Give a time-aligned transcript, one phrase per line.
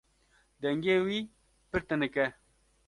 [0.61, 1.19] Dengê wî
[1.69, 2.25] pir tenik e.